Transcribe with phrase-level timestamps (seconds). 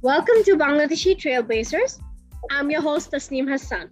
[0.00, 2.00] Welcome to Bangladeshi Trailblazers.
[2.52, 3.90] I'm your host, Tasneem Hassan.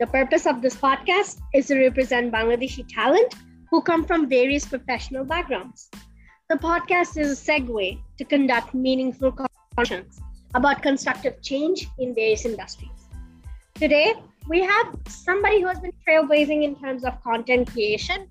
[0.00, 3.34] The purpose of this podcast is to represent Bangladeshi talent
[3.70, 5.90] who come from various professional backgrounds.
[6.48, 10.18] The podcast is a segue to conduct meaningful conversations
[10.54, 13.08] about constructive change in various industries.
[13.74, 14.14] Today,
[14.48, 18.28] we have somebody who has been trailblazing in terms of content creation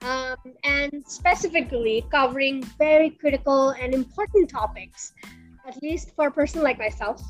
[0.00, 5.12] um, and specifically covering very critical and important topics,
[5.66, 7.22] at least for a person like myself.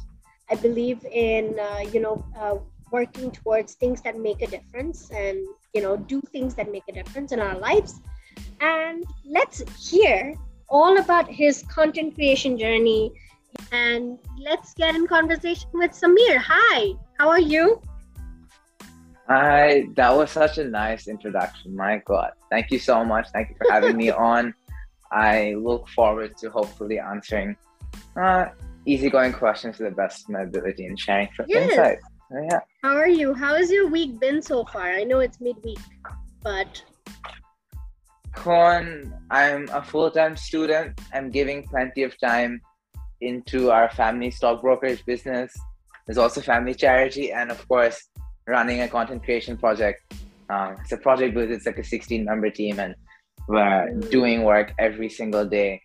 [0.50, 2.56] I believe in, uh, you know, uh,
[2.92, 5.38] working towards things that make a difference and,
[5.74, 8.00] you know, do things that make a difference in our lives.
[8.60, 10.34] And let's hear
[10.68, 13.12] all about his content creation journey.
[13.72, 16.36] And let's get in conversation with Samir.
[16.38, 17.80] Hi, how are you?
[19.28, 21.74] Hi, that was such a nice introduction.
[21.74, 22.32] My God.
[22.50, 23.26] Thank you so much.
[23.32, 24.54] Thank you for having me on.
[25.10, 27.56] I look forward to hopefully answering
[28.20, 28.46] uh,
[28.86, 31.70] easygoing questions to the best of my ability and sharing some yes.
[31.70, 32.04] insights.
[32.30, 32.60] So, yeah.
[32.82, 33.34] How are you?
[33.34, 34.90] How has your week been so far?
[34.90, 35.78] I know it's midweek,
[36.42, 36.82] but.
[38.34, 41.00] Con, I'm a full time student.
[41.12, 42.60] I'm giving plenty of time
[43.20, 45.54] into our family stock brokerage business.
[46.06, 48.08] There's also family charity, and of course,
[48.46, 50.02] running a content creation project.
[50.48, 52.94] Um, it's a project but it's like a 16 member team, and
[53.48, 55.82] we're doing work every single day.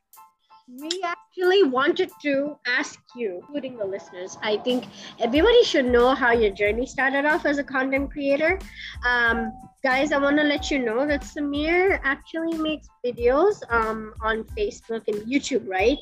[0.80, 4.38] We actually wanted to ask you, including the listeners.
[4.42, 4.86] I think
[5.20, 8.58] everybody should know how your journey started off as a content creator.
[9.06, 9.52] Um,
[9.84, 15.08] guys, I want to let you know that Samir actually makes videos um, on Facebook
[15.08, 16.00] and YouTube, right?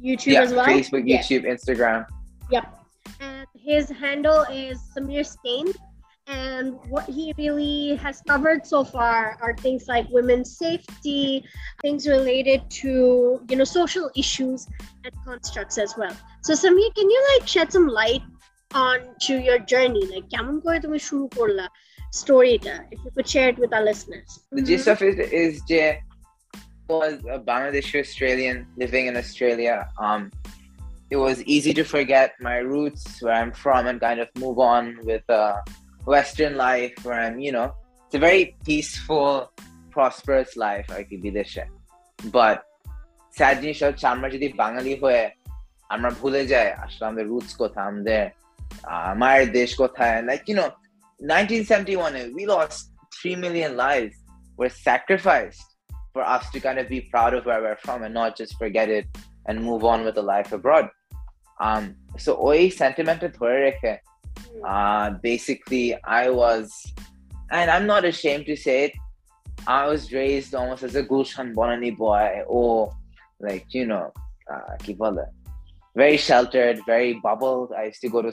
[0.00, 0.66] YouTube yeah, as well.
[0.66, 1.54] Facebook, YouTube, yeah.
[1.54, 2.06] Instagram.
[2.50, 2.78] Yep
[3.22, 5.72] and his handle is Samir Stain.
[6.27, 11.45] And what he really has covered so far are things like women's safety,
[11.81, 14.67] things related to you know social issues
[15.05, 16.15] and constructs as well.
[16.41, 18.23] So Samir, can you like shed some light
[18.73, 20.05] on to your journey?
[20.13, 21.65] Like কেমন করে তুমি শুরু করলা
[22.21, 22.75] storyটা?
[22.93, 24.29] If you could share it with our listeners.
[24.59, 25.83] The gist of it is যে
[26.89, 29.75] was a Bangladeshi Australian living in Australia.
[30.05, 30.21] Um,
[31.09, 34.83] it was easy to forget my roots, where I'm from, and kind of move on
[35.03, 35.63] with a
[36.05, 37.73] Western life where I'm, you know,
[38.05, 39.51] it's a very peaceful,
[39.91, 41.67] prosperous life I could be this shit.
[42.37, 42.57] But
[43.37, 45.23] sad জিনিস হচ্ছে আমরা যদি বাঙালি হয়ে
[45.93, 48.23] আমরা ভুলে যাই আসলে আমাদের রুটস কোথায় আমাদের
[49.21, 50.69] মায়ের দেশ কোথায় like you know
[51.19, 52.79] 1971 we lost
[53.23, 54.15] 3 million lives
[54.59, 55.67] were sacrificed
[56.13, 58.87] for us to kind of be proud of where we're from and not just forget
[58.99, 59.05] it
[59.47, 60.85] and move on with a life abroad
[61.65, 61.83] um,
[62.23, 63.93] so ওই সেন্টিমেন্টে ধরে রেখে
[64.66, 66.70] uh, basically I was
[67.50, 68.92] and I'm not ashamed to say it
[69.66, 72.92] I was raised almost as a Gulshan Bonani boy or
[73.40, 74.12] like you know
[74.52, 74.76] uh,
[75.94, 77.72] very sheltered very bubbled.
[77.76, 78.32] I used to go to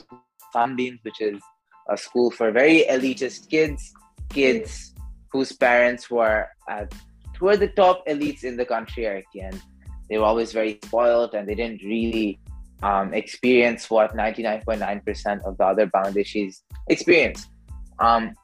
[0.52, 1.40] Sunbeams which is
[1.88, 3.92] a school for very elitist kids
[4.28, 4.94] kids
[5.32, 6.92] whose parents were at
[7.40, 9.60] were the top elites in the country and
[10.08, 12.38] they were always very spoiled and they didn't really
[12.82, 17.46] um, experience what 99.9% of the other Bangladeshis experience.
[17.98, 18.34] Um,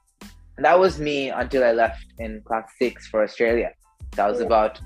[0.58, 3.72] that was me until I left in class six for Australia.
[4.12, 4.80] That was about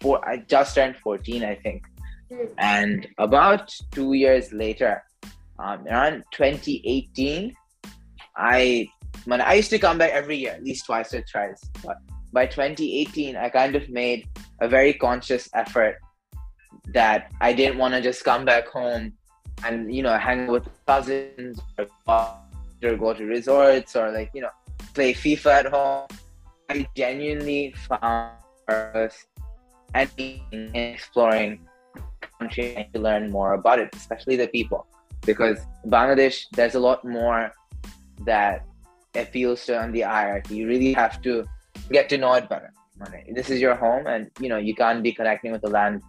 [0.00, 1.84] four, I just turned 14, I think.
[2.58, 5.02] And about two years later,
[5.58, 7.54] um, around 2018,
[8.36, 8.88] I
[9.26, 11.62] when I used to come back every year, at least twice or thrice.
[11.84, 11.98] But
[12.32, 14.26] by 2018, I kind of made
[14.60, 15.96] a very conscious effort
[16.92, 19.12] that I didn't want to just come back home
[19.64, 21.86] and you know hang with cousins or,
[22.98, 24.50] go to resorts or like you know
[24.92, 26.06] play FIFA at home.
[26.68, 28.32] I genuinely found
[28.66, 29.26] purpose
[29.94, 30.10] and
[30.74, 31.66] exploring
[32.38, 34.86] country and to learn more about it, especially the people,
[35.24, 37.52] because Bangladesh there's a lot more
[38.26, 38.64] that
[39.14, 40.56] appeals to on the hierarchy.
[40.56, 41.44] You really have to
[41.90, 42.72] get to know it better.
[43.32, 46.02] This is your home, and you know you can't be connecting with the land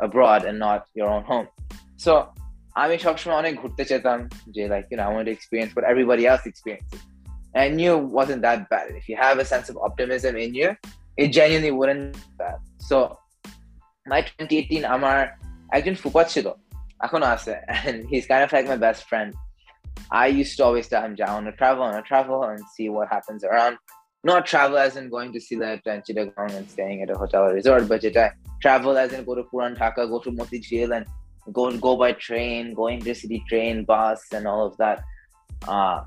[0.00, 1.48] abroad and not your own home.
[2.04, 2.12] So
[2.82, 4.18] আমি সবসময় অনেক ঘুরতে চেতাম
[4.54, 7.02] যে like you know I want to experience what everybody else experiences.
[7.52, 8.86] And I knew it wasn't that bad.
[9.00, 10.68] If you have a sense of optimism in you,
[11.22, 12.58] it genuinely wouldn't be bad.
[12.88, 12.96] So
[14.12, 15.18] my 2018 আমার
[15.76, 16.46] একজন ফুপা ছিল
[17.06, 17.54] এখনো আছে
[17.86, 19.30] and he's kind of like my best friend.
[20.24, 22.60] I used to always tell him, I want to travel, I want to travel and
[22.74, 23.74] see what happens around.
[24.27, 27.53] Not travel as in going to that and Chittagong and staying at a hotel or
[27.53, 28.03] resort, but
[28.61, 31.05] travel as in go to Puran Dhaka, go to Moti Jheel and
[31.53, 35.01] go go by train, go intercity train, bus, and all of that.
[35.65, 36.03] Uh,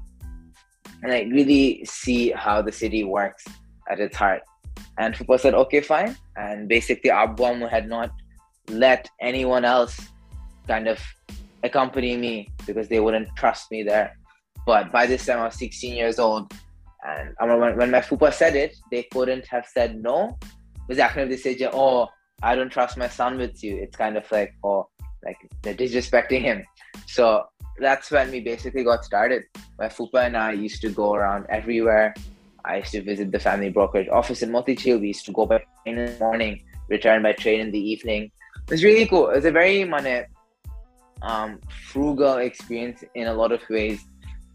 [1.03, 3.47] and I really see how the city works
[3.91, 4.43] at its heart.
[4.99, 6.15] And Fupa said, okay, fine.
[6.37, 8.11] And basically, Abwamu had not
[8.69, 9.99] let anyone else
[10.67, 11.01] kind of
[11.63, 14.15] accompany me because they wouldn't trust me there.
[14.67, 16.53] But by this time, I was 16 years old.
[17.06, 20.38] And I when, my fupa said it, they couldn't have said no.
[20.87, 22.08] Because actually, they said, oh,
[22.43, 23.76] I don't trust my son with you.
[23.76, 24.88] It's kind of like, oh,
[25.25, 26.64] like they're disrespecting him.
[27.06, 27.44] So
[27.79, 29.44] that's when we basically got started.
[29.79, 32.14] My fupa and I used to go around everywhere.
[32.64, 35.00] I used to visit the family brokerage office in Motijheel.
[35.00, 38.31] We used to go by train in the morning, return by train in the evening.
[38.67, 39.31] It was really cool.
[39.31, 40.26] It was a very mane,
[41.23, 44.05] um, frugal experience in a lot of ways.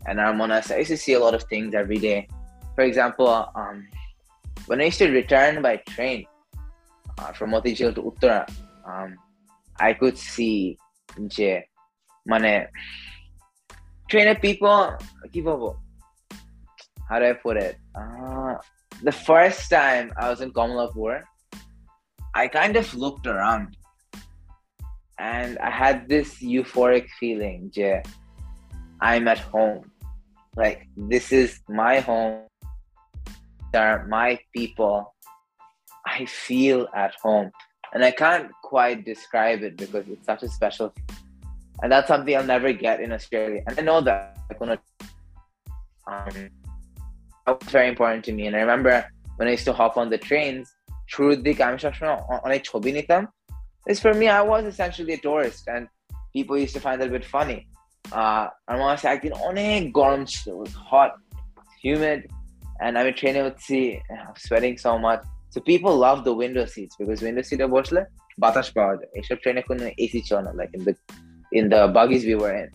[0.08, 2.28] And I'm I used to see a lot of things every day
[2.76, 3.88] for example, um,
[4.68, 6.26] when I used to return by train
[7.18, 8.50] uh, from Motijheel to Uttara,
[8.86, 9.16] um,
[9.80, 10.78] I could see
[11.36, 11.52] যে
[12.32, 12.54] মানে
[15.32, 15.70] People,
[17.10, 17.76] how do I put it?
[18.00, 18.54] Uh,
[19.02, 21.24] the first time I was in Kamalapur,
[22.42, 23.68] I kind of looked around
[25.18, 28.04] and I had this euphoric feeling, je,
[29.02, 29.92] I'm at home.
[30.56, 32.44] Like, this is my home
[33.75, 35.15] are my people
[36.07, 37.51] I feel at home
[37.93, 40.95] and I can't quite describe it because it's such a special,
[41.83, 43.63] and that's something I'll never get in Australia.
[43.67, 44.69] And I know that um,
[47.47, 48.47] that was very important to me.
[48.47, 49.05] And I remember
[49.37, 50.67] when I used to hop on the trains,
[51.15, 51.37] শুরুর
[51.67, 51.77] I'm
[52.47, 53.23] অনেক ছবি নিতাম
[53.91, 55.83] is for me I was essentially a tourist and
[56.37, 57.61] people used to find that a bit funny
[58.19, 61.13] uh, আর মনে আছে একদিন অনেক গরম ছিল it was hot
[61.85, 62.21] humid
[62.83, 63.79] and I'm ট্রেনে উঠছি
[64.47, 65.23] sweating so much
[65.53, 68.03] so people love the window seats because window seat বসলে
[68.43, 70.95] বাতাস পাওয়া যায় এসব ট্রেনে কোনো এসি ছিল না like in the
[71.59, 72.69] in the buggies we were in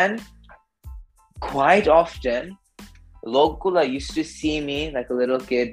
[0.00, 0.14] and
[1.50, 2.42] quite often
[3.36, 5.68] লোকগুলা used to see me like a little kid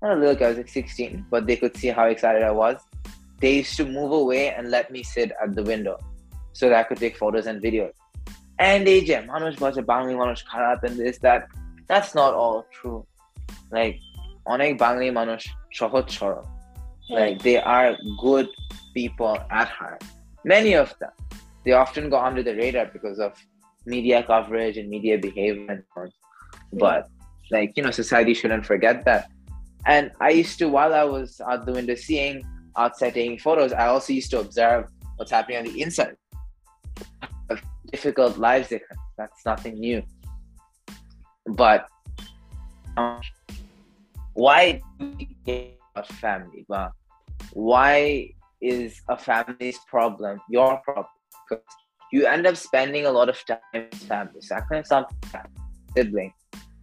[0.00, 2.54] not a little kid I was like 16 but they could see how excited I
[2.62, 2.76] was
[3.42, 5.96] they used to move away and let me sit at the window
[6.58, 7.94] so that I could take photos and videos
[8.68, 11.42] and এই যে মানুষ বলছে বাঙালি মানুষ খারাপ and this that
[11.88, 13.00] that's not all true
[13.78, 13.96] like
[14.54, 15.40] অনেক বাঙালি মানুষ
[15.80, 16.46] সহজ সরল
[17.18, 17.90] like they are
[18.26, 18.48] good
[18.98, 20.02] people at heart
[20.54, 21.14] many of them
[21.64, 23.32] they often go under the radar because of
[23.94, 25.76] media coverage and media behavior
[26.84, 27.02] but
[27.54, 29.22] like you know society shouldn't forget that
[29.94, 32.36] and i used to while i was out the window seeing
[32.76, 34.82] outside taking photos i also used to observe
[35.16, 36.16] what's happening on the inside
[37.50, 37.56] of
[37.90, 38.72] difficult lives
[39.18, 40.00] that's nothing new
[41.49, 41.87] but
[42.97, 43.21] um,
[44.33, 44.81] why
[45.95, 46.65] about family?
[46.67, 46.91] But
[47.53, 48.29] why
[48.61, 51.07] is a family's problem your problem?
[51.49, 51.63] Because
[52.11, 54.41] you end up spending a lot of time with family.
[54.41, 55.17] So kind of something
[55.95, 56.33] sibling.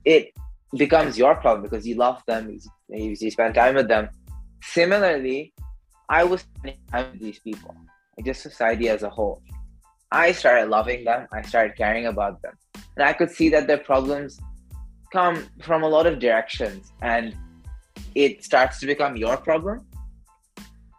[0.05, 0.32] It
[0.76, 2.50] becomes your problem because you love them,
[2.88, 4.08] you, you spend time with them.
[4.62, 5.55] Similarly,
[6.08, 7.75] I was spending time with these people,
[8.25, 9.43] just society as a whole.
[10.10, 12.55] I started loving them, I started caring about them.
[12.96, 14.38] And I could see that their problems
[15.14, 16.93] come from a lot of directions.
[17.00, 17.34] And
[18.14, 19.87] it starts to become your problem.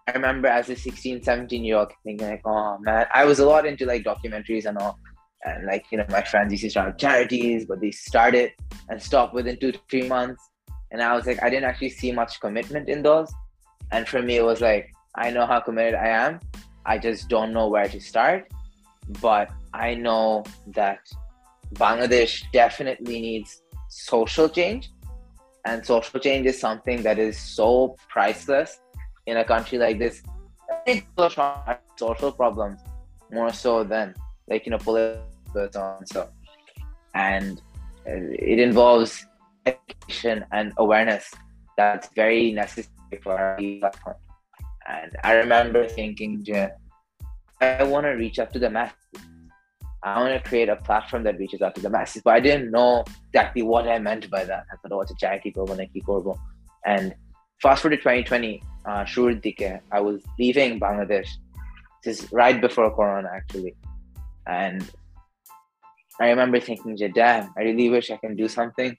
[0.07, 3.45] I remember as a 16, 17 year old thinking like, oh man, I was a
[3.45, 4.97] lot into like documentaries and all.
[5.44, 8.51] And like, you know, my friends used to start charities, but they started
[8.89, 10.41] and stopped within two to three months.
[10.91, 13.31] And I was like, I didn't actually see much commitment in those.
[13.91, 16.40] And for me, it was like, I know how committed I am.
[16.85, 18.47] I just don't know where to start.
[19.21, 20.99] But I know that
[21.73, 23.61] Bangladesh definitely needs
[23.95, 24.92] social change
[25.64, 28.80] and social change is something that is so priceless
[29.25, 30.21] in a country like this.
[31.97, 32.81] Social problems
[33.31, 34.14] more so than
[34.49, 35.23] like you know political
[35.97, 36.30] and so,
[37.16, 37.61] and
[38.06, 39.25] uh, it involves
[39.66, 41.33] education and awareness
[41.78, 44.16] that's very necessary for our platform.
[44.87, 46.45] And I remember thinking,
[47.61, 48.95] I want to reach out to the masses.
[50.06, 52.21] I want to create a platform that reaches out to the masses.
[52.24, 54.66] But I didn't know exactly what I meant by that.
[54.71, 56.38] I thought, oh, it's a charity program, Nike korbo.
[56.85, 57.16] And
[57.59, 61.28] fast forward to 2020, uh, Dike, I was leaving Bangladesh.
[62.04, 63.76] This is right before Corona, actually.
[64.45, 64.88] And
[66.21, 68.95] I remember thinking, damn, I really wish I can do something.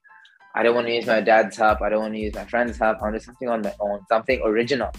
[0.57, 1.83] I don't want to use my dad's help.
[1.83, 2.99] I don't want to use my friend's help.
[2.99, 4.91] I want to do something on my own, something original,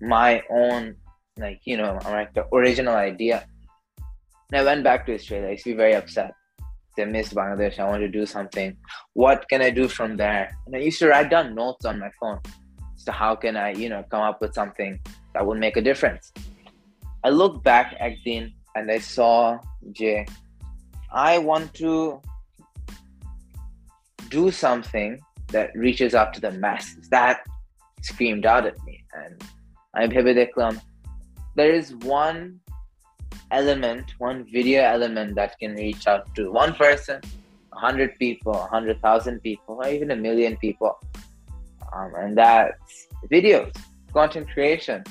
[0.00, 0.96] my own,
[1.36, 3.46] like, you know, like the original idea.
[4.52, 5.48] And I went back to Australia.
[5.48, 6.34] I used to be very upset.
[6.98, 7.78] I missed Bangladesh.
[7.78, 8.76] I wanted to do something.
[9.14, 10.54] What can I do from there?
[10.66, 12.38] And I used to write down notes on my phone.
[12.96, 15.00] So how can I, you know, come up with something
[15.32, 16.32] that would make a difference?
[17.24, 19.58] I looked back at Dean and I saw
[19.92, 20.26] Jay.
[21.10, 22.20] I want to
[24.28, 25.18] do something
[25.48, 27.08] that reaches up to the masses.
[27.08, 27.40] That
[28.02, 29.02] screamed out at me.
[29.14, 29.42] And
[29.94, 30.78] I'm Hibidiklam.
[31.56, 32.60] There is one
[33.52, 37.20] element, one video element that can reach out to one person,
[37.72, 40.98] a hundred people, a hundred thousand people, or even a million people.
[41.94, 43.76] Um, and that's videos,
[44.12, 45.04] content creation.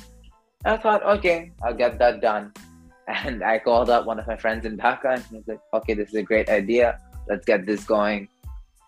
[0.65, 2.53] I thought, okay, I'll get that done.
[3.07, 5.93] And I called up one of my friends in Dhaka and he was like, okay,
[5.95, 6.97] this is a great idea.
[7.27, 8.29] Let's get this going.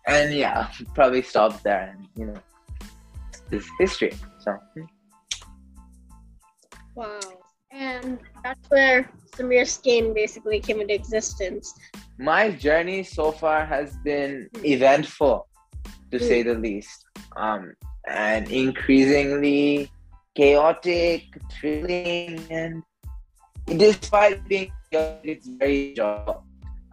[0.08, 1.94] And yeah, probably stop there.
[1.94, 2.40] And, you know,
[3.50, 4.14] this history.
[4.40, 4.58] So.
[6.96, 7.43] Wow.
[7.74, 11.74] And that's where Samir Skin basically came into existence.
[12.20, 14.66] My journey so far has been hmm.
[14.66, 15.48] eventful,
[16.12, 16.22] to mm.
[16.22, 17.74] say the least, um,
[18.08, 19.92] and increasingly
[20.36, 22.84] chaotic, thrilling, and
[23.78, 24.72] despite being
[25.24, 26.44] it's very job.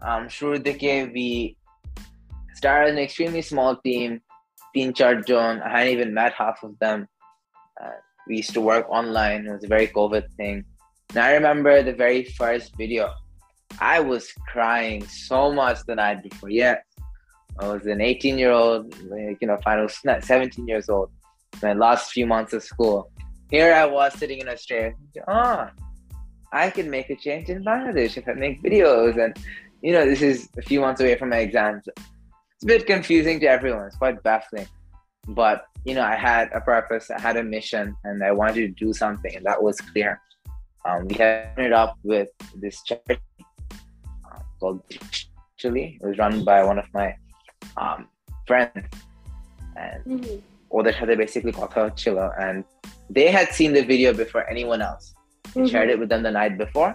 [0.00, 0.72] I'm sure the
[1.12, 1.56] we
[2.54, 4.22] started an extremely small team,
[4.74, 5.60] Teen Chart Zone.
[5.60, 7.06] I hadn't even met half of them.
[7.82, 9.46] Uh, we used to work online.
[9.46, 10.64] It was a very COVID thing.
[11.10, 13.12] And I remember the very first video.
[13.80, 16.48] I was crying so much the night before.
[16.48, 16.76] Yeah,
[17.58, 18.94] I was an 18 year old,
[19.40, 21.10] you know, final 17 years old.
[21.60, 23.10] My last few months of school.
[23.50, 24.94] Here I was sitting in Australia.
[25.26, 25.84] Ah, oh,
[26.52, 29.22] I can make a change in Bangladesh if I make videos.
[29.22, 29.36] And,
[29.82, 31.82] you know, this is a few months away from my exams.
[31.96, 33.86] It's a bit confusing to everyone.
[33.86, 34.68] It's quite baffling
[35.27, 38.85] But, you know, I had a purpose, I had a mission, and I wanted to
[38.85, 40.21] do something, and that was clear.
[40.85, 43.19] Um, we had it up with this charity
[44.25, 44.81] uh, called
[45.57, 45.97] Chili.
[45.99, 47.15] It was run by one of my
[47.77, 48.07] um,
[48.45, 48.87] friends.
[49.75, 50.37] And mm-hmm.
[50.77, 52.57] ওদের সাথে basically কথা হচ্ছিল and
[53.17, 55.67] they had seen the video before anyone else mm-hmm.
[55.71, 56.91] shared it with them the night before,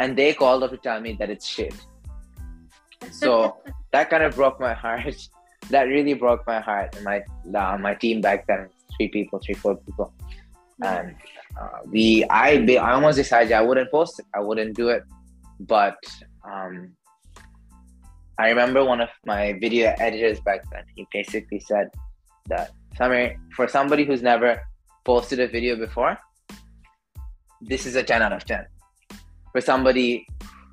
[0.00, 1.76] and they called up to tell me that it's shit.
[3.20, 3.28] So
[3.92, 5.16] that kind of broke my heart.
[5.69, 6.95] That really broke my heart.
[6.95, 7.23] And my
[7.57, 10.13] uh, my team back then, three people, three four people,
[10.83, 11.15] and
[11.59, 14.25] uh, we I I almost decided I wouldn't post it.
[14.33, 15.03] I wouldn't do it,
[15.59, 15.97] but
[16.43, 16.95] um,
[18.37, 20.83] I remember one of my video editors back then.
[20.95, 21.89] He basically said
[22.47, 24.61] that Samir, for somebody who's never
[25.05, 26.17] posted a video before,
[27.61, 28.65] this is a 10 out of 10.
[29.53, 30.27] For somebody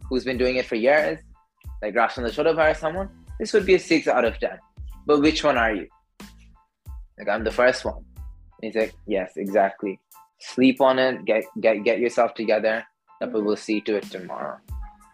[0.09, 1.19] who's been doing it for years,
[1.81, 3.09] like Rashtan Shodabhar or someone,
[3.39, 4.59] this would be a 6 out of 10.
[5.07, 5.89] But which one are you?
[7.19, 8.05] Like, I'm the first one.
[8.61, 9.99] He's like, yes, exactly.
[10.41, 12.85] Sleep on it, get get get yourself together,
[13.21, 14.59] and we'll see to it tomorrow.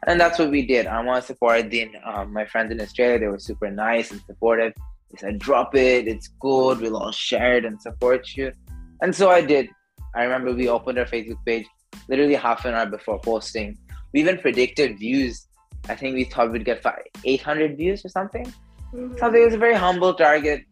[0.06, 0.86] And that's what we did.
[0.86, 3.18] I want to support the, um, my friends in Australia.
[3.18, 4.72] They were super nice and supportive.
[5.10, 8.52] They said, drop it, it's good, we'll all share it and support you.
[9.00, 9.68] And so I did.
[10.14, 11.66] I remember we opened our Facebook page
[12.08, 13.76] literally half an hour before posting.
[14.12, 15.46] We even predicted views.
[15.88, 16.84] I think we thought we'd get
[17.24, 18.52] 800 views or something.
[18.92, 20.64] Something it was a very humble target,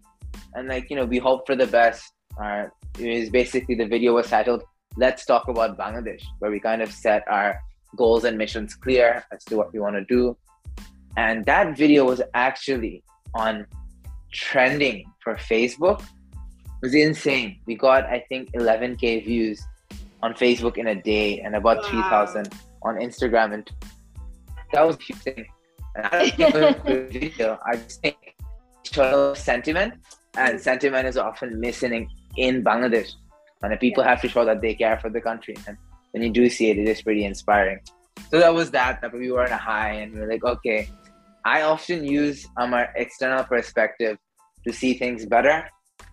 [0.54, 2.12] and like you know, we hope for the best.
[2.40, 2.64] Uh,
[2.98, 4.62] it was basically the video was titled
[4.96, 7.60] "Let's Talk About Bangladesh," where we kind of set our
[7.96, 10.36] goals and missions clear as to what we want to do.
[11.16, 13.02] And that video was actually
[13.34, 13.66] on
[14.32, 17.60] trending for Facebook It was insane.
[17.66, 19.62] We got I think 11k views
[20.22, 21.88] on Facebook in a day and about wow.
[21.88, 23.70] 3,000 on Instagram and
[24.72, 25.46] that was a huge thing.
[26.04, 27.58] I don't think video.
[27.64, 28.16] I just think
[28.84, 29.94] sort of sentiment
[30.36, 33.10] and sentiment is often missing in Bangladesh.
[33.62, 34.10] And people yeah.
[34.10, 35.56] have to show that they care for the country.
[35.66, 35.76] And
[36.12, 37.80] when you do see it, it is pretty inspiring.
[38.30, 39.00] So that was that.
[39.00, 40.88] That we were in a high and we were like, okay.
[41.44, 44.18] I often use um, our external perspective
[44.66, 45.68] to see things better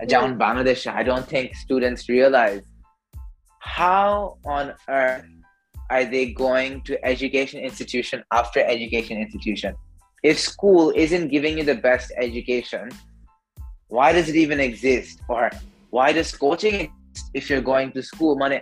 [0.08, 2.64] down Bangladesh, I don't think students realize
[3.60, 5.26] how on earth
[5.94, 9.76] are they going to education institution after education institution?
[10.24, 12.90] If school isn't giving you the best education,
[13.88, 15.22] why does it even exist?
[15.28, 15.52] Or
[15.92, 18.36] why does coaching exist if you're going to school?
[18.36, 18.62] Money,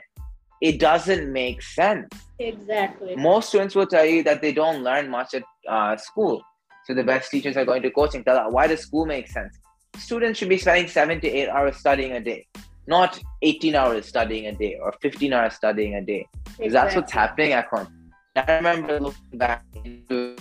[0.62, 2.08] it doesn't make sense.
[2.40, 3.16] Exactly.
[3.16, 6.42] Most students will tell you that they don't learn much at uh, school.
[6.86, 8.24] So the best teachers are going to coaching.
[8.24, 9.54] Tell why does school make sense?
[9.98, 12.48] students should be spending seven to eight hours studying a day,
[12.88, 16.26] not 18 hours studying a day or 15 hours studying a day.
[16.60, 16.70] Exactly.
[16.70, 17.88] That's what's happening at home.
[18.36, 20.38] I remember looking back into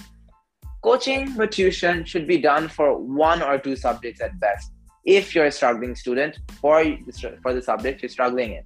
[0.83, 4.73] coaching or tuition should be done for one or two subjects at best.
[5.05, 6.85] If you're a struggling student for
[7.43, 8.63] for the subject you're struggling in,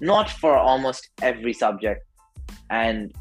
[0.00, 2.04] not for almost every subject.
[2.70, 3.14] And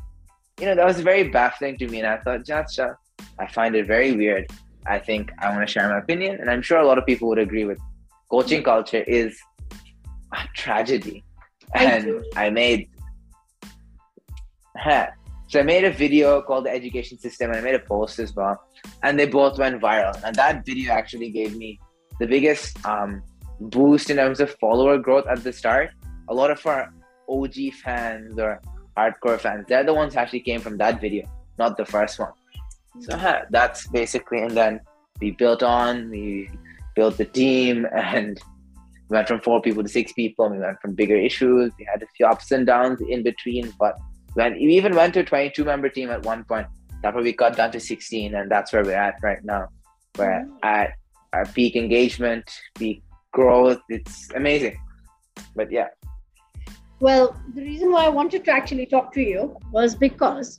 [0.59, 2.95] you know that was very baffling to me, and I thought, Jatsha,
[3.39, 4.51] I find it very weird
[4.87, 7.27] I think I want to share my opinion, and I'm sure a lot of people
[7.29, 7.79] would agree with.
[8.31, 9.37] Coaching culture is
[10.33, 11.23] a tragedy,
[11.73, 12.89] and I, I made.
[15.49, 18.35] So I made a video called the education system, and I made a post as
[18.35, 18.61] well,
[19.03, 20.21] and they both went viral.
[20.23, 21.79] And that video actually gave me
[22.19, 23.23] the biggest um,
[23.59, 25.91] boost in terms of follower growth at the start.
[26.27, 26.91] A lot of our
[27.29, 28.61] OG fans or
[28.97, 29.65] hardcore fans.
[29.67, 31.25] They're the ones who actually came from that video,
[31.57, 32.33] not the first one.
[32.99, 34.81] So uh, that's basically, and then
[35.21, 36.49] we built on, we
[36.95, 38.37] built the team, and
[39.09, 40.49] we went from four people to six people.
[40.49, 41.71] We went from bigger issues.
[41.79, 43.97] We had a few ups and downs in between, but
[44.34, 46.66] when we even went to a 22 member team at one point.
[47.02, 49.68] That's where we got down to 16, and that's where we're at right now.
[50.16, 50.56] We're mm-hmm.
[50.62, 50.92] at
[51.32, 53.80] our peak engagement, peak growth.
[53.88, 54.78] It's amazing.
[55.56, 55.88] But yeah.
[57.00, 60.56] Well, the reason why I wanted to actually talk to you was because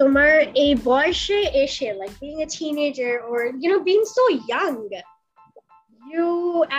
[0.00, 0.32] তোমার
[0.64, 4.76] এই বয়সে এসে like being a teenager or you know being so young
[6.10, 6.28] you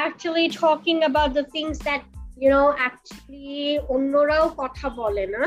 [0.06, 2.02] actually talking about the things that
[2.42, 3.56] you know actually
[3.94, 5.44] অন্যরাও কথা বলে না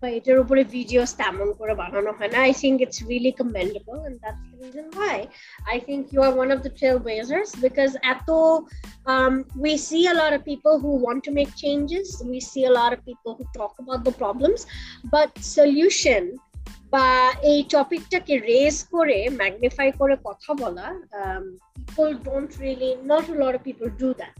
[0.00, 4.16] বা এটার উপরে ভিডিওস তেমন করে বানানো হয় না I think it's really commendable and
[4.22, 5.18] that's the reason why
[5.70, 8.28] I think you are one of the trailblazers because এত
[9.12, 12.74] um, we see a lot of people who want to make changes we see a
[12.80, 14.60] lot of people who talk about the problems
[15.14, 16.22] but solution
[16.94, 17.08] বা
[17.50, 20.86] এই টপিকটাকে raise করে magnify করে কথা বলা
[21.78, 24.34] people don't really not a lot of people do that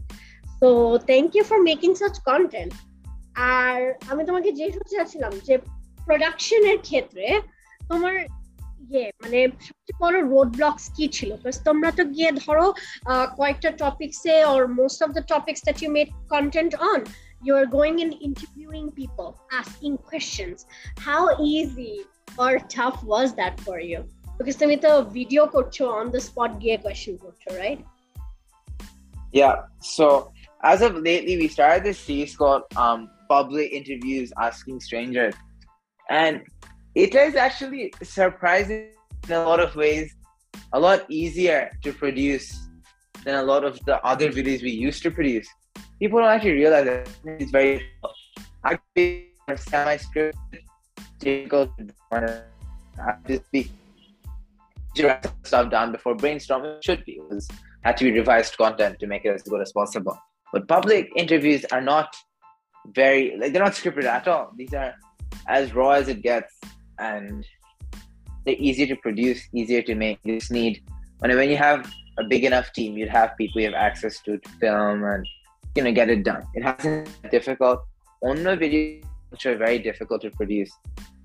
[0.59, 0.69] so
[1.09, 2.71] thank you for making such content
[3.59, 3.77] আর
[4.11, 5.55] আমি তোমাকে যে চাচ্ছিলাম যে
[6.07, 7.27] প্রোডাকশনের ক্ষেত্রে
[7.89, 8.15] তোমার
[8.89, 11.29] ইয়ে মানে সবচেয়ে বড় রোড ব্লকস কি ছিল
[11.67, 12.65] তোমরা তো গিয়ে ধরো
[13.39, 17.01] কয়েকটা টপিকসে or most of the topics that you made content on
[17.43, 20.57] you are going and interviewing people asking questions
[20.99, 21.21] how
[21.53, 21.95] easy
[22.37, 23.99] or tough was that for you
[24.37, 27.79] because তুমি তো ভিডিও করছো on the spot গিয়ে question করছো right
[29.33, 29.55] yeah
[29.95, 30.05] so
[30.63, 35.34] as of lately we started this series called um public interviews asking strangers.
[36.08, 36.42] And
[36.94, 38.90] it is actually surprising
[39.28, 40.14] in a lot of ways,
[40.72, 42.68] a lot easier to produce
[43.24, 45.48] than a lot of the other videos we used to produce.
[45.98, 47.86] People don't actually realize that it's very
[48.64, 50.38] actually semi-script
[51.18, 52.44] difficult to
[53.26, 53.70] just be
[55.42, 57.20] stuff down before brainstorming should be.
[57.30, 57.44] It
[57.82, 60.18] had to be revised content to make it as good as possible.
[60.52, 62.14] But public interviews are not
[62.94, 64.52] very like they're not scripted at all.
[64.56, 64.94] These are
[65.48, 66.52] as raw as it gets,
[66.98, 67.46] and
[68.44, 70.18] they're easier to produce, easier to make.
[70.24, 70.82] You just need
[71.18, 74.38] when when you have a big enough team, you'd have people you have access to
[74.38, 75.26] to film and
[75.74, 76.42] you know get it done.
[76.54, 77.80] It hasn't been difficult.
[78.22, 80.70] Only videos which are very difficult to produce.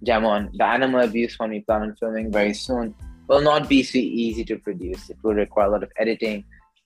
[0.06, 2.96] Jamon, the animal abuse one we plan on filming very soon
[3.28, 5.10] will not be so easy to produce.
[5.10, 6.44] It will require a lot of editing,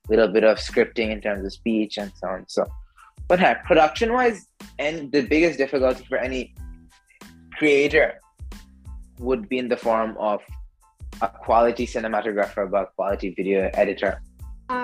[0.07, 2.45] a little bit of scripting in terms of speech and so on.
[2.47, 2.65] So
[3.28, 4.46] but hey, production wise,
[4.78, 6.42] and the biggest difficulty for any
[7.56, 8.08] creator
[9.18, 10.40] would be in the form of
[11.22, 14.12] a quality cinematographer বা quality video editor.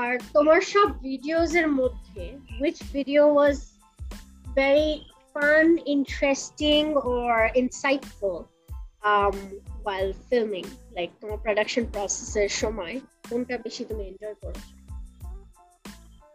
[0.00, 2.24] আর তোমার সব videos এর মধ্যে
[2.62, 3.56] which video was
[4.60, 4.92] very
[5.34, 8.36] fun, interesting or insightful
[9.10, 9.36] um,
[9.86, 10.68] while filming?
[10.96, 12.94] Like তোমার production process এর সময়
[13.28, 14.79] কোনটা বেশি তুমি এনজয় করেছো?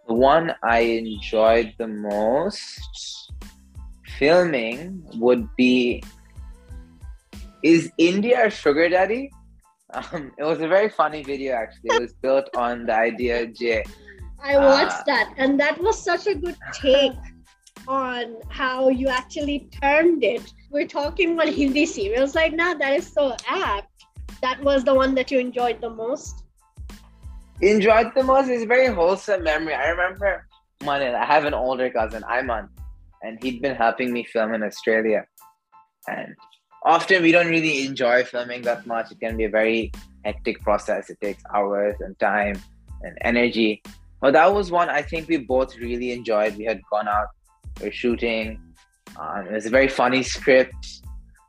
[0.07, 3.33] the one I enjoyed the most
[4.19, 6.03] filming would be
[7.62, 9.31] Is India a sugar daddy?
[9.92, 11.90] Um, it was a very funny video actually.
[11.97, 13.83] It was built on the idea J.
[14.42, 17.19] I watched uh, that, and that was such a good take
[17.88, 20.42] on how you actually turned it.
[20.71, 22.75] We're talking about Hindi serials right now.
[22.75, 24.07] That is so apt.
[24.42, 26.46] That was the one that you enjoyed the most
[27.61, 29.75] enjoyed the most is a very wholesome memory.
[29.75, 30.47] I remember
[30.81, 32.69] Manil, I have an older cousin, Iman,
[33.23, 35.25] and he'd been helping me film in Australia.
[36.07, 36.35] And
[36.85, 39.11] often we don't really enjoy filming that much.
[39.11, 39.90] It can be a very
[40.25, 41.11] hectic process.
[41.11, 42.61] It takes hours and time
[43.03, 43.83] and energy.
[44.21, 46.57] But that was one I think we both really enjoyed.
[46.57, 47.29] We had gone out,
[47.81, 48.61] we were shooting.
[49.19, 51.03] Um, it was a very funny script.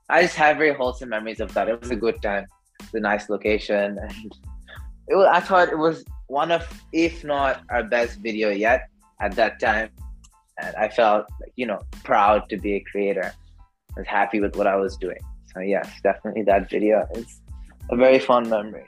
[0.10, 1.68] I just have very wholesome memories of that.
[1.68, 2.46] It was a good time.
[2.80, 4.34] It's a nice location and
[5.09, 8.89] it was, I thought it was one of, if not our best video yet
[9.21, 9.91] at that time.
[10.63, 13.33] And I felt, like, you know, proud to be a creator.
[13.97, 15.23] I was happy with what I was doing.
[15.53, 17.41] So yes, definitely that video is
[17.91, 18.87] a very fun memory.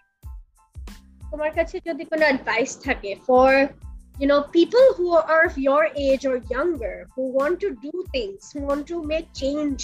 [1.31, 3.51] তোমার কাছে যদি কোনো advice থাকে for
[4.21, 8.41] you know people who are of your age or younger who want to do things
[8.53, 9.81] who want to make change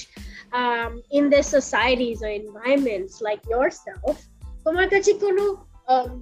[0.60, 4.16] um, in their societies or environments like yourself
[4.64, 5.44] তোমার কাছে কোনো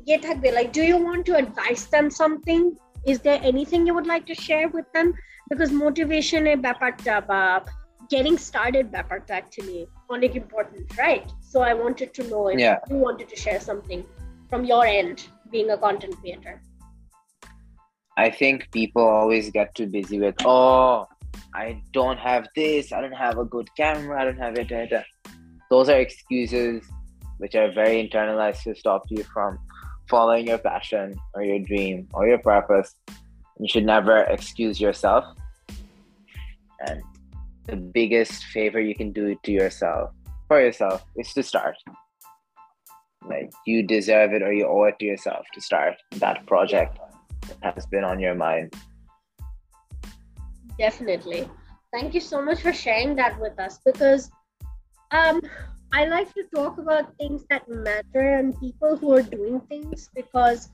[0.09, 2.63] ইয়ে থাকবে like do you want to advise them something
[3.13, 5.09] is there anything you would like to share with them
[5.51, 7.43] because motivation এর ব্যাপারটা বা
[8.15, 9.81] getting started ব্যাপারটা actually
[10.15, 12.79] অনেক important right so i wanted to know if yeah.
[12.91, 14.01] you wanted to share something
[14.51, 15.17] from your end
[15.53, 16.57] being a content creator
[18.27, 21.07] I think people always get too busy with, oh,
[21.55, 24.93] I don't have this, I don't have a good camera, I don't have it.
[25.71, 26.83] Those are excuses
[27.44, 29.60] which are very internalized to stop you from
[30.08, 32.96] following your passion or your dream or your purpose.
[33.60, 35.26] You should never excuse yourself.
[36.88, 37.04] And
[37.66, 40.12] the biggest favor you can do to yourself,
[40.48, 41.76] for yourself, is to start.
[43.28, 46.98] Like you deserve it or you owe it to yourself to start that project
[47.62, 48.74] that has been on your mind.
[50.80, 51.50] Definitely.
[51.92, 54.32] Thank you so much for sharing that with us because
[55.12, 55.42] um,
[55.93, 60.69] I like to talk about things that matter and people who are doing things because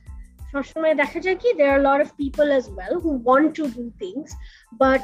[0.53, 4.35] there are a lot of people as well who want to do things
[4.73, 5.03] but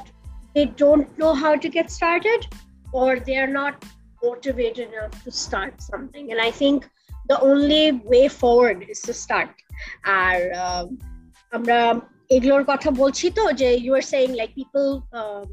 [0.54, 2.46] they don't know how to get started
[2.92, 3.84] or they're not
[4.22, 6.88] motivated enough to start something and i think
[7.28, 9.50] the only way forward is to start
[10.20, 10.36] আর
[11.56, 11.78] আমরা
[12.36, 15.46] এগুলোর কথা বলছি তো যে you are saying like people um,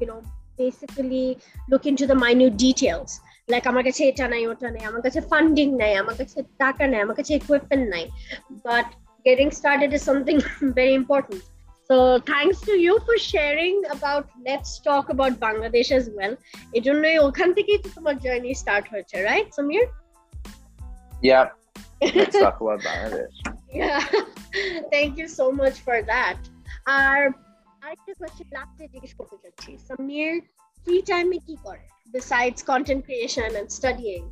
[0.00, 0.20] you know
[0.62, 1.26] basically
[1.70, 3.10] look into the minute details
[3.48, 7.00] like আমার কাছে এটা নাই ওটা নাই আমার কাছে ফান্ডিং নাই আমার কাছে টাকা নাই
[7.04, 8.04] আমার কাছে ইকুইপমেন্ট নাই
[8.66, 8.88] but
[9.26, 10.38] getting started is something
[10.78, 11.40] very important
[11.90, 16.34] so thanks to you for sharing about let's talk about bangladesh as well
[16.78, 19.84] এজন্যই ওখান থেকেই তো তোমার জার্নি স্টার্ট হয়েছে right Samir
[21.28, 21.44] yeah
[22.16, 23.36] let's talk about bangladesh
[23.80, 24.00] yeah
[24.92, 26.38] thank you so much for that
[27.00, 27.18] আর
[27.82, 30.34] আরেকটা question লাস্টে জিজ্ঞেস করতে চাচ্ছি সমীর
[30.86, 31.84] ফ্রি টাইমে কি করে
[32.18, 34.24] besides content creation and studying?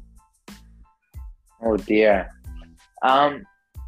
[1.66, 2.16] Oh dear.
[3.11, 3.33] Um,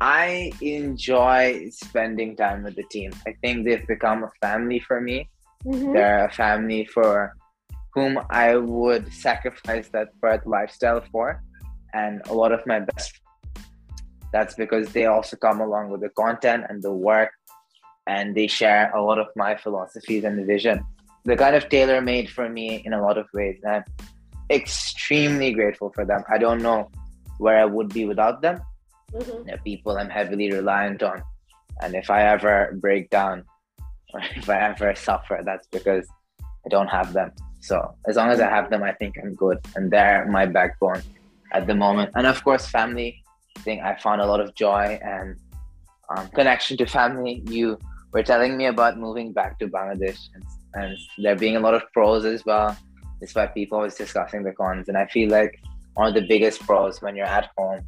[0.00, 3.10] I enjoy spending time with the team.
[3.28, 5.18] I think they've become a family for me.
[5.64, 5.92] Mm-hmm.
[5.94, 7.12] They're a family for
[7.94, 11.26] whom I would sacrifice that Perth lifestyle for.
[11.94, 13.12] And a lot of my best
[14.32, 17.30] that's because they also come along with the content and the work
[18.06, 20.84] and they share a lot of my philosophies and the vision
[21.27, 23.59] they're kind of tailor made for me in a lot of ways.
[23.61, 23.83] And I'm
[24.49, 26.23] extremely grateful for them.
[26.33, 26.89] I don't know
[27.37, 28.61] where I would be without them.
[29.11, 29.43] Mm-hmm.
[29.45, 31.21] They're people I'm heavily reliant on.
[31.81, 33.43] And if I ever break down
[34.13, 36.07] or if I ever suffer, that's because
[36.65, 37.33] I don't have them.
[37.59, 39.59] So as long as I have them, I think I'm good.
[39.75, 41.01] And they're my backbone
[41.51, 42.11] at the moment.
[42.15, 43.21] And of course, family.
[43.57, 45.35] I think I found a lot of joy and
[46.15, 47.43] um, connection to family.
[47.47, 47.79] You
[48.13, 51.83] were telling me about moving back to Bangladesh and and there being a lot of
[51.93, 52.77] pros as well,
[53.19, 54.87] despite people always discussing the cons.
[54.87, 55.59] And I feel like
[55.95, 57.85] one of the biggest pros when you're at home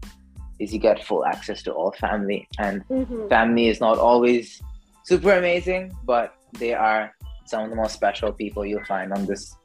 [0.60, 2.48] is you get full access to all family.
[2.58, 3.28] And mm-hmm.
[3.30, 4.62] family is not always
[5.04, 7.14] super amazing, but they are
[7.46, 9.56] some of the most special people you'll find on this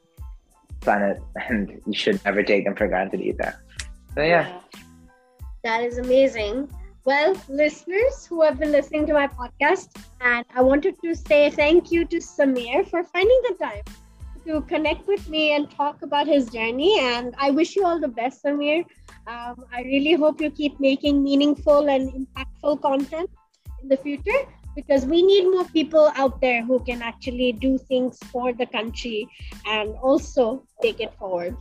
[0.81, 1.17] planet,
[1.49, 3.55] and you should never take them for granted either.
[4.13, 4.47] So, yeah.
[4.47, 4.61] yeah.
[5.63, 6.69] That is amazing.
[7.05, 9.89] Well, listeners who have been listening to my podcast,
[10.21, 13.83] and I wanted to say thank you to Samir for finding the time
[14.47, 16.99] to connect with me and talk about his journey.
[16.99, 18.85] And I wish you all the best, Samir.
[19.27, 23.29] Um, I really hope you keep making meaningful and impactful content
[23.83, 24.41] in the future
[24.75, 29.29] because we need more people out there who can actually do things for the country
[29.67, 31.55] and also take it forward.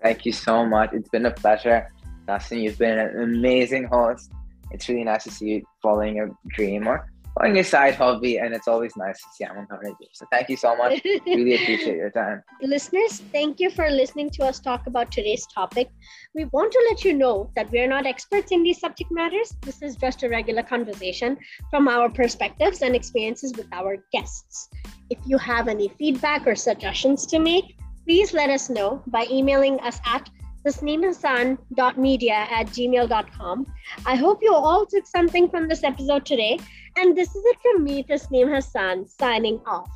[0.00, 0.94] Thank you so much.
[0.94, 1.92] It's been a pleasure.
[2.28, 4.30] Tasneem, you've been an amazing host.
[4.70, 8.52] It's really nice to see you following your dream or following your side hobby, and
[8.52, 11.00] it's always nice to see I'm on So thank you so much.
[11.26, 12.42] really appreciate your time.
[12.60, 15.88] Listeners, thank you for listening to us talk about today's topic.
[16.34, 19.56] We want to let you know that we're not experts in these subject matters.
[19.62, 21.38] This is just a regular conversation
[21.70, 24.68] from our perspectives and experiences with our guests.
[25.08, 29.80] If you have any feedback or suggestions to make, please let us know by emailing
[29.80, 30.28] us at
[30.64, 33.66] tasneemhassan.media at gmail.com.
[34.06, 36.58] I hope you all took something from this episode today.
[36.96, 39.90] And this is it from me, Tasneem Hassan, signing off.